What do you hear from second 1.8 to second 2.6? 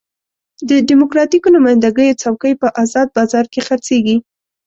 ګیو څوکۍ